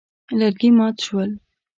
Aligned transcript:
لرګي 0.39 0.69
مات 0.77 0.95
شول. 1.05 1.31